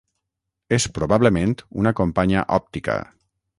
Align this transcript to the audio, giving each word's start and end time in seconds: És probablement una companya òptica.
És 0.77 0.87
probablement 0.95 1.53
una 1.83 1.93
companya 2.01 2.47
òptica. 2.61 2.99